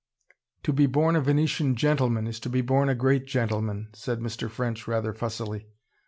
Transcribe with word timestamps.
"To 0.63 0.73
be 0.73 0.87
born 0.87 1.15
a 1.15 1.21
Venetian 1.21 1.75
GENTLEMAN, 1.75 2.25
is 2.25 2.39
to 2.39 2.49
be 2.49 2.61
born 2.61 2.89
a 2.89 2.95
great 2.95 3.27
gentleman," 3.27 3.89
said 3.93 4.17
Mr. 4.19 4.49
French, 4.49 4.87
rather 4.87 5.13
fussily. 5.13 5.67